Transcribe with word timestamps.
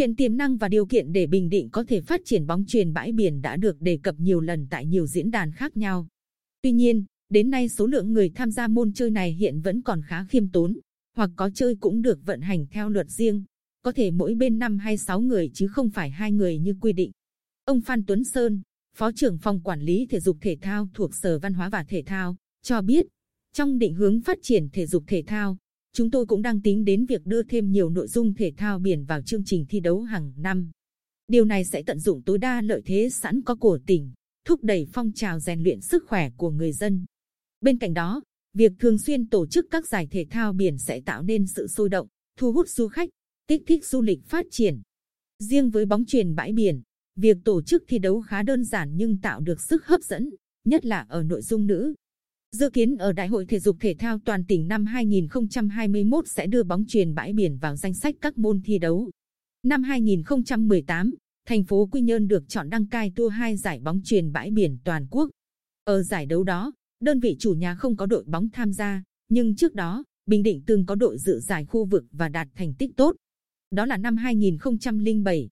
Chuyện 0.00 0.16
tiềm 0.16 0.36
năng 0.36 0.56
và 0.56 0.68
điều 0.68 0.86
kiện 0.86 1.12
để 1.12 1.26
Bình 1.26 1.48
Định 1.48 1.70
có 1.70 1.84
thể 1.84 2.00
phát 2.00 2.20
triển 2.24 2.46
bóng 2.46 2.64
truyền 2.66 2.92
bãi 2.92 3.12
biển 3.12 3.42
đã 3.42 3.56
được 3.56 3.80
đề 3.80 3.98
cập 4.02 4.14
nhiều 4.18 4.40
lần 4.40 4.66
tại 4.70 4.86
nhiều 4.86 5.06
diễn 5.06 5.30
đàn 5.30 5.52
khác 5.52 5.76
nhau. 5.76 6.08
Tuy 6.62 6.72
nhiên, 6.72 7.04
đến 7.28 7.50
nay 7.50 7.68
số 7.68 7.86
lượng 7.86 8.12
người 8.12 8.30
tham 8.34 8.50
gia 8.50 8.68
môn 8.68 8.92
chơi 8.92 9.10
này 9.10 9.32
hiện 9.32 9.60
vẫn 9.60 9.82
còn 9.82 10.02
khá 10.06 10.24
khiêm 10.24 10.48
tốn, 10.48 10.78
hoặc 11.16 11.30
có 11.36 11.50
chơi 11.54 11.76
cũng 11.80 12.02
được 12.02 12.26
vận 12.26 12.40
hành 12.40 12.66
theo 12.70 12.88
luật 12.88 13.10
riêng, 13.10 13.44
có 13.82 13.92
thể 13.92 14.10
mỗi 14.10 14.34
bên 14.34 14.58
5 14.58 14.78
hay 14.78 14.96
6 14.96 15.20
người 15.20 15.50
chứ 15.54 15.68
không 15.68 15.90
phải 15.90 16.10
hai 16.10 16.32
người 16.32 16.58
như 16.58 16.74
quy 16.80 16.92
định. 16.92 17.10
Ông 17.64 17.80
Phan 17.80 18.04
Tuấn 18.06 18.24
Sơn, 18.24 18.62
Phó 18.96 19.12
trưởng 19.12 19.38
phòng 19.38 19.60
quản 19.60 19.80
lý 19.80 20.06
thể 20.10 20.20
dục 20.20 20.36
thể 20.40 20.56
thao 20.60 20.88
thuộc 20.94 21.14
Sở 21.14 21.38
Văn 21.38 21.54
hóa 21.54 21.68
và 21.68 21.84
Thể 21.84 22.02
thao, 22.06 22.36
cho 22.62 22.82
biết, 22.82 23.06
trong 23.52 23.78
định 23.78 23.94
hướng 23.94 24.20
phát 24.20 24.38
triển 24.42 24.68
thể 24.72 24.86
dục 24.86 25.04
thể 25.06 25.22
thao, 25.26 25.58
chúng 25.92 26.10
tôi 26.10 26.26
cũng 26.26 26.42
đang 26.42 26.62
tính 26.62 26.84
đến 26.84 27.06
việc 27.06 27.26
đưa 27.26 27.42
thêm 27.42 27.70
nhiều 27.70 27.90
nội 27.90 28.08
dung 28.08 28.34
thể 28.34 28.52
thao 28.56 28.78
biển 28.78 29.04
vào 29.04 29.22
chương 29.22 29.44
trình 29.44 29.66
thi 29.68 29.80
đấu 29.80 30.02
hàng 30.02 30.32
năm. 30.36 30.70
Điều 31.28 31.44
này 31.44 31.64
sẽ 31.64 31.82
tận 31.82 31.98
dụng 31.98 32.22
tối 32.22 32.38
đa 32.38 32.62
lợi 32.62 32.82
thế 32.84 33.08
sẵn 33.10 33.42
có 33.42 33.54
của 33.54 33.78
tỉnh, 33.86 34.12
thúc 34.44 34.64
đẩy 34.64 34.86
phong 34.92 35.12
trào 35.12 35.40
rèn 35.40 35.62
luyện 35.62 35.80
sức 35.80 36.04
khỏe 36.08 36.30
của 36.36 36.50
người 36.50 36.72
dân. 36.72 37.04
Bên 37.60 37.78
cạnh 37.78 37.94
đó, 37.94 38.22
việc 38.54 38.72
thường 38.78 38.98
xuyên 38.98 39.28
tổ 39.28 39.46
chức 39.46 39.66
các 39.70 39.88
giải 39.88 40.08
thể 40.10 40.26
thao 40.30 40.52
biển 40.52 40.78
sẽ 40.78 41.00
tạo 41.00 41.22
nên 41.22 41.46
sự 41.46 41.66
sôi 41.66 41.88
động, 41.88 42.08
thu 42.38 42.52
hút 42.52 42.68
du 42.68 42.88
khách, 42.88 43.08
kích 43.48 43.62
thích 43.66 43.86
du 43.86 44.02
lịch 44.02 44.24
phát 44.24 44.46
triển. 44.50 44.82
Riêng 45.38 45.70
với 45.70 45.86
bóng 45.86 46.04
chuyền 46.04 46.34
bãi 46.34 46.52
biển, 46.52 46.82
việc 47.16 47.36
tổ 47.44 47.62
chức 47.62 47.84
thi 47.88 47.98
đấu 47.98 48.20
khá 48.20 48.42
đơn 48.42 48.64
giản 48.64 48.96
nhưng 48.96 49.20
tạo 49.20 49.40
được 49.40 49.60
sức 49.60 49.86
hấp 49.86 50.02
dẫn, 50.02 50.30
nhất 50.64 50.84
là 50.84 51.06
ở 51.08 51.22
nội 51.22 51.42
dung 51.42 51.66
nữ. 51.66 51.94
Dự 52.52 52.70
kiến 52.70 52.96
ở 52.96 53.12
Đại 53.12 53.28
hội 53.28 53.46
Thể 53.46 53.60
dục 53.60 53.76
Thể 53.80 53.94
thao 53.98 54.18
toàn 54.24 54.44
tỉnh 54.44 54.68
năm 54.68 54.86
2021 54.86 56.28
sẽ 56.28 56.46
đưa 56.46 56.62
bóng 56.62 56.84
truyền 56.88 57.14
bãi 57.14 57.32
biển 57.32 57.58
vào 57.58 57.76
danh 57.76 57.94
sách 57.94 58.14
các 58.20 58.38
môn 58.38 58.60
thi 58.64 58.78
đấu. 58.78 59.10
Năm 59.62 59.82
2018, 59.82 61.10
thành 61.46 61.64
phố 61.64 61.88
Quy 61.92 62.00
Nhơn 62.00 62.28
được 62.28 62.48
chọn 62.48 62.70
đăng 62.70 62.86
cai 62.86 63.12
tour 63.16 63.32
hai 63.32 63.56
giải 63.56 63.80
bóng 63.80 64.00
truyền 64.04 64.32
bãi 64.32 64.50
biển 64.50 64.78
toàn 64.84 65.06
quốc. 65.10 65.30
Ở 65.84 66.02
giải 66.02 66.26
đấu 66.26 66.44
đó, 66.44 66.72
đơn 67.00 67.20
vị 67.20 67.36
chủ 67.38 67.52
nhà 67.52 67.74
không 67.74 67.96
có 67.96 68.06
đội 68.06 68.24
bóng 68.24 68.48
tham 68.52 68.72
gia, 68.72 69.02
nhưng 69.28 69.56
trước 69.56 69.74
đó, 69.74 70.04
Bình 70.26 70.42
Định 70.42 70.62
từng 70.66 70.86
có 70.86 70.94
đội 70.94 71.18
dự 71.18 71.40
giải 71.40 71.64
khu 71.64 71.84
vực 71.84 72.04
và 72.12 72.28
đạt 72.28 72.48
thành 72.54 72.74
tích 72.74 72.90
tốt. 72.96 73.16
Đó 73.70 73.86
là 73.86 73.96
năm 73.96 74.16
2007. 74.16 75.48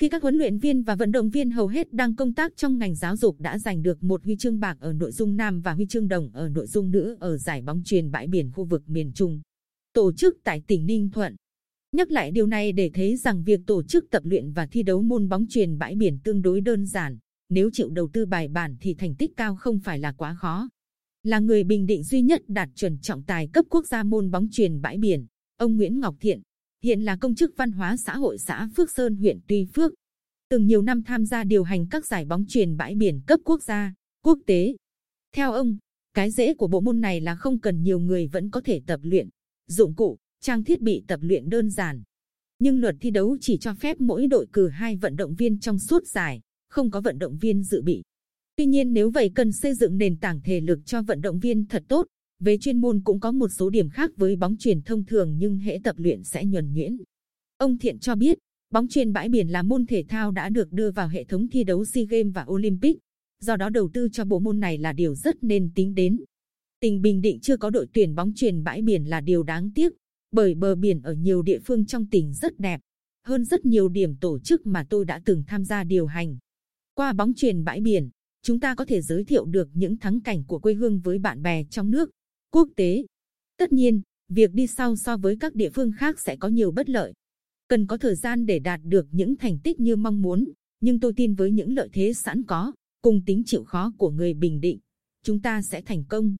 Khi 0.00 0.08
các 0.08 0.22
huấn 0.22 0.34
luyện 0.34 0.58
viên 0.58 0.82
và 0.82 0.94
vận 0.94 1.12
động 1.12 1.30
viên 1.30 1.50
hầu 1.50 1.66
hết 1.66 1.92
đang 1.92 2.16
công 2.16 2.34
tác 2.34 2.56
trong 2.56 2.78
ngành 2.78 2.94
giáo 2.94 3.16
dục 3.16 3.40
đã 3.40 3.58
giành 3.58 3.82
được 3.82 4.02
một 4.02 4.24
huy 4.24 4.36
chương 4.36 4.60
bạc 4.60 4.76
ở 4.80 4.92
nội 4.92 5.12
dung 5.12 5.36
nam 5.36 5.60
và 5.60 5.72
huy 5.72 5.86
chương 5.86 6.08
đồng 6.08 6.30
ở 6.32 6.48
nội 6.48 6.66
dung 6.66 6.90
nữ 6.90 7.16
ở 7.20 7.38
giải 7.38 7.62
bóng 7.62 7.82
chuyền 7.84 8.10
bãi 8.10 8.26
biển 8.26 8.50
khu 8.52 8.64
vực 8.64 8.82
miền 8.88 9.12
Trung, 9.14 9.40
tổ 9.92 10.12
chức 10.12 10.36
tại 10.44 10.62
tỉnh 10.66 10.86
Ninh 10.86 11.10
Thuận. 11.10 11.36
Nhắc 11.92 12.10
lại 12.10 12.30
điều 12.30 12.46
này 12.46 12.72
để 12.72 12.90
thấy 12.94 13.16
rằng 13.16 13.42
việc 13.44 13.60
tổ 13.66 13.82
chức 13.82 14.04
tập 14.10 14.22
luyện 14.26 14.52
và 14.52 14.66
thi 14.66 14.82
đấu 14.82 15.02
môn 15.02 15.28
bóng 15.28 15.46
chuyền 15.48 15.78
bãi 15.78 15.94
biển 15.94 16.18
tương 16.24 16.42
đối 16.42 16.60
đơn 16.60 16.86
giản. 16.86 17.18
Nếu 17.48 17.70
chịu 17.72 17.90
đầu 17.90 18.08
tư 18.12 18.26
bài 18.26 18.48
bản 18.48 18.76
thì 18.80 18.94
thành 18.94 19.14
tích 19.14 19.36
cao 19.36 19.56
không 19.56 19.78
phải 19.78 19.98
là 19.98 20.12
quá 20.12 20.34
khó. 20.34 20.68
Là 21.22 21.38
người 21.38 21.64
Bình 21.64 21.86
Định 21.86 22.02
duy 22.02 22.22
nhất 22.22 22.42
đạt 22.48 22.68
chuẩn 22.74 22.98
trọng 22.98 23.22
tài 23.22 23.48
cấp 23.48 23.64
quốc 23.70 23.86
gia 23.86 24.02
môn 24.02 24.30
bóng 24.30 24.48
chuyền 24.50 24.80
bãi 24.80 24.98
biển, 24.98 25.26
ông 25.56 25.76
Nguyễn 25.76 26.00
Ngọc 26.00 26.16
Thiện, 26.20 26.42
hiện 26.82 27.00
là 27.00 27.16
công 27.16 27.34
chức 27.34 27.56
văn 27.56 27.72
hóa 27.72 27.96
xã 27.96 28.16
hội 28.16 28.38
xã 28.38 28.68
Phước 28.76 28.90
Sơn 28.90 29.16
huyện 29.16 29.38
Tuy 29.46 29.66
Phước. 29.74 29.92
Từng 30.48 30.66
nhiều 30.66 30.82
năm 30.82 31.02
tham 31.02 31.26
gia 31.26 31.44
điều 31.44 31.62
hành 31.62 31.86
các 31.90 32.06
giải 32.06 32.24
bóng 32.24 32.44
truyền 32.48 32.76
bãi 32.76 32.94
biển 32.94 33.20
cấp 33.26 33.40
quốc 33.44 33.62
gia, 33.62 33.94
quốc 34.24 34.38
tế. 34.46 34.76
Theo 35.32 35.52
ông, 35.52 35.76
cái 36.14 36.30
dễ 36.30 36.54
của 36.54 36.68
bộ 36.68 36.80
môn 36.80 37.00
này 37.00 37.20
là 37.20 37.36
không 37.36 37.58
cần 37.58 37.82
nhiều 37.82 37.98
người 37.98 38.26
vẫn 38.26 38.50
có 38.50 38.60
thể 38.60 38.80
tập 38.86 39.00
luyện, 39.02 39.28
dụng 39.66 39.94
cụ, 39.94 40.18
trang 40.40 40.64
thiết 40.64 40.80
bị 40.80 41.04
tập 41.06 41.20
luyện 41.22 41.48
đơn 41.48 41.70
giản. 41.70 42.02
Nhưng 42.58 42.80
luật 42.80 42.96
thi 43.00 43.10
đấu 43.10 43.36
chỉ 43.40 43.58
cho 43.58 43.74
phép 43.74 44.00
mỗi 44.00 44.26
đội 44.26 44.46
cử 44.52 44.68
hai 44.68 44.96
vận 44.96 45.16
động 45.16 45.34
viên 45.34 45.58
trong 45.58 45.78
suốt 45.78 46.06
giải, 46.06 46.40
không 46.68 46.90
có 46.90 47.00
vận 47.00 47.18
động 47.18 47.38
viên 47.40 47.62
dự 47.62 47.82
bị. 47.82 48.02
Tuy 48.56 48.66
nhiên 48.66 48.92
nếu 48.92 49.10
vậy 49.10 49.30
cần 49.34 49.52
xây 49.52 49.74
dựng 49.74 49.98
nền 49.98 50.16
tảng 50.16 50.40
thể 50.40 50.60
lực 50.60 50.78
cho 50.86 51.02
vận 51.02 51.20
động 51.20 51.38
viên 51.38 51.66
thật 51.66 51.84
tốt, 51.88 52.06
về 52.40 52.58
chuyên 52.58 52.80
môn 52.80 53.00
cũng 53.04 53.20
có 53.20 53.32
một 53.32 53.48
số 53.48 53.70
điểm 53.70 53.90
khác 53.90 54.10
với 54.16 54.36
bóng 54.36 54.56
truyền 54.56 54.82
thông 54.82 55.04
thường 55.04 55.36
nhưng 55.38 55.58
hệ 55.58 55.80
tập 55.84 55.96
luyện 55.98 56.24
sẽ 56.24 56.44
nhuần 56.44 56.72
nhuyễn. 56.72 56.96
Ông 57.56 57.78
Thiện 57.78 57.98
cho 57.98 58.14
biết, 58.14 58.38
bóng 58.70 58.88
truyền 58.88 59.12
bãi 59.12 59.28
biển 59.28 59.48
là 59.48 59.62
môn 59.62 59.86
thể 59.86 60.04
thao 60.08 60.30
đã 60.30 60.48
được 60.48 60.72
đưa 60.72 60.90
vào 60.90 61.08
hệ 61.08 61.24
thống 61.24 61.48
thi 61.48 61.64
đấu 61.64 61.84
SEA 61.84 62.04
Games 62.04 62.34
và 62.34 62.44
Olympic, 62.50 62.98
do 63.40 63.56
đó 63.56 63.68
đầu 63.68 63.90
tư 63.92 64.08
cho 64.12 64.24
bộ 64.24 64.38
môn 64.38 64.60
này 64.60 64.78
là 64.78 64.92
điều 64.92 65.14
rất 65.14 65.44
nên 65.44 65.70
tính 65.74 65.94
đến. 65.94 66.16
Tỉnh 66.80 67.02
Bình 67.02 67.20
Định 67.20 67.40
chưa 67.40 67.56
có 67.56 67.70
đội 67.70 67.86
tuyển 67.92 68.14
bóng 68.14 68.32
truyền 68.34 68.64
bãi 68.64 68.82
biển 68.82 69.04
là 69.04 69.20
điều 69.20 69.42
đáng 69.42 69.70
tiếc, 69.74 69.92
bởi 70.32 70.54
bờ 70.54 70.74
biển 70.74 71.02
ở 71.02 71.12
nhiều 71.12 71.42
địa 71.42 71.58
phương 71.64 71.86
trong 71.86 72.06
tỉnh 72.06 72.34
rất 72.34 72.60
đẹp, 72.60 72.80
hơn 73.24 73.44
rất 73.44 73.66
nhiều 73.66 73.88
điểm 73.88 74.16
tổ 74.16 74.38
chức 74.38 74.66
mà 74.66 74.86
tôi 74.90 75.04
đã 75.04 75.20
từng 75.24 75.44
tham 75.46 75.64
gia 75.64 75.84
điều 75.84 76.06
hành. 76.06 76.38
Qua 76.94 77.12
bóng 77.12 77.34
truyền 77.34 77.64
bãi 77.64 77.80
biển, 77.80 78.10
chúng 78.42 78.60
ta 78.60 78.74
có 78.74 78.84
thể 78.84 79.00
giới 79.00 79.24
thiệu 79.24 79.44
được 79.44 79.68
những 79.74 79.96
thắng 79.96 80.20
cảnh 80.20 80.44
của 80.44 80.58
quê 80.58 80.74
hương 80.74 81.00
với 81.00 81.18
bạn 81.18 81.42
bè 81.42 81.64
trong 81.64 81.90
nước, 81.90 82.10
quốc 82.56 82.68
tế. 82.76 83.04
Tất 83.56 83.72
nhiên, 83.72 84.00
việc 84.28 84.52
đi 84.52 84.66
sau 84.66 84.96
so 84.96 85.16
với 85.16 85.36
các 85.40 85.54
địa 85.54 85.70
phương 85.70 85.92
khác 85.98 86.20
sẽ 86.20 86.36
có 86.36 86.48
nhiều 86.48 86.70
bất 86.70 86.88
lợi. 86.88 87.12
Cần 87.68 87.86
có 87.86 87.96
thời 87.96 88.14
gian 88.14 88.46
để 88.46 88.58
đạt 88.58 88.80
được 88.84 89.06
những 89.10 89.36
thành 89.36 89.58
tích 89.64 89.80
như 89.80 89.96
mong 89.96 90.22
muốn, 90.22 90.52
nhưng 90.80 91.00
tôi 91.00 91.12
tin 91.16 91.34
với 91.34 91.50
những 91.50 91.74
lợi 91.74 91.88
thế 91.92 92.12
sẵn 92.12 92.42
có, 92.42 92.72
cùng 93.02 93.22
tính 93.26 93.42
chịu 93.46 93.64
khó 93.64 93.92
của 93.98 94.10
người 94.10 94.34
Bình 94.34 94.60
Định, 94.60 94.78
chúng 95.22 95.40
ta 95.40 95.62
sẽ 95.62 95.82
thành 95.82 96.04
công. 96.08 96.36